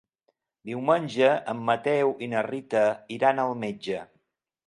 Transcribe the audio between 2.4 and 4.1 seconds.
Rita iran al metge.